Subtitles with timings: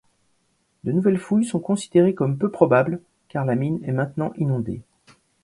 [0.83, 4.81] De nouvelles fouilles sont considérées comme peu probables, car la mine est maintenant inondée.